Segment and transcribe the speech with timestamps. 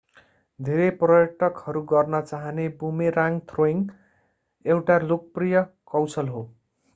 [0.59, 5.63] धेरै पर्यटकहरू गर्न चाहने बुमेराङ्ग थ्रोइङ्ग एउटा लोकप्रिय
[5.93, 6.43] कौशल हो